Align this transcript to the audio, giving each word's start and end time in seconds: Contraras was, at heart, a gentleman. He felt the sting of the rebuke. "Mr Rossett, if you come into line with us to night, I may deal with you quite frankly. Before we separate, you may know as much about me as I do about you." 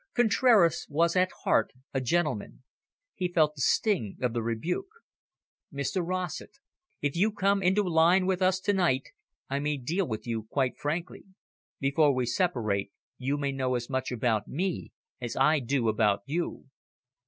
Contraras 0.15 0.87
was, 0.89 1.15
at 1.15 1.29
heart, 1.43 1.73
a 1.93 2.01
gentleman. 2.01 2.63
He 3.13 3.27
felt 3.31 3.53
the 3.53 3.61
sting 3.61 4.17
of 4.19 4.33
the 4.33 4.41
rebuke. 4.41 4.89
"Mr 5.71 6.01
Rossett, 6.03 6.57
if 7.03 7.15
you 7.15 7.31
come 7.31 7.61
into 7.61 7.83
line 7.83 8.25
with 8.25 8.41
us 8.41 8.59
to 8.61 8.73
night, 8.73 9.09
I 9.47 9.59
may 9.59 9.77
deal 9.77 10.07
with 10.07 10.25
you 10.25 10.47
quite 10.49 10.75
frankly. 10.75 11.25
Before 11.79 12.15
we 12.15 12.25
separate, 12.25 12.91
you 13.19 13.37
may 13.37 13.51
know 13.51 13.75
as 13.75 13.91
much 13.91 14.11
about 14.11 14.47
me 14.47 14.91
as 15.21 15.35
I 15.37 15.59
do 15.59 15.87
about 15.87 16.23
you." 16.25 16.65